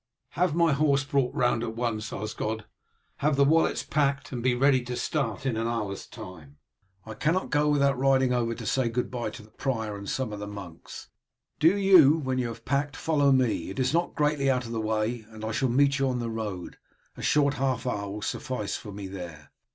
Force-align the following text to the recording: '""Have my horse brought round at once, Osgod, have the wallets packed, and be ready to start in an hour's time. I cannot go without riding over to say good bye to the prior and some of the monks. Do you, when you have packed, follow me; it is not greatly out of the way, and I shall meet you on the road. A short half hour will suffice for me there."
'""Have 0.29 0.55
my 0.55 0.73
horse 0.73 1.03
brought 1.03 1.31
round 1.35 1.61
at 1.61 1.75
once, 1.75 2.11
Osgod, 2.11 2.65
have 3.17 3.35
the 3.35 3.45
wallets 3.45 3.83
packed, 3.83 4.31
and 4.31 4.41
be 4.41 4.55
ready 4.55 4.81
to 4.81 4.97
start 4.97 5.45
in 5.45 5.55
an 5.55 5.67
hour's 5.67 6.07
time. 6.07 6.57
I 7.05 7.13
cannot 7.13 7.51
go 7.51 7.69
without 7.69 7.99
riding 7.99 8.33
over 8.33 8.55
to 8.55 8.65
say 8.65 8.89
good 8.89 9.11
bye 9.11 9.29
to 9.29 9.43
the 9.43 9.51
prior 9.51 9.95
and 9.95 10.09
some 10.09 10.33
of 10.33 10.39
the 10.39 10.47
monks. 10.47 11.09
Do 11.59 11.77
you, 11.77 12.17
when 12.17 12.39
you 12.39 12.47
have 12.47 12.65
packed, 12.65 12.95
follow 12.95 13.31
me; 13.31 13.69
it 13.69 13.77
is 13.77 13.93
not 13.93 14.15
greatly 14.15 14.49
out 14.49 14.65
of 14.65 14.71
the 14.71 14.81
way, 14.81 15.23
and 15.29 15.45
I 15.45 15.51
shall 15.51 15.69
meet 15.69 15.99
you 15.99 16.09
on 16.09 16.17
the 16.17 16.31
road. 16.31 16.79
A 17.15 17.21
short 17.21 17.53
half 17.53 17.85
hour 17.85 18.09
will 18.09 18.23
suffice 18.23 18.75
for 18.75 18.91
me 18.91 19.05
there." 19.05 19.51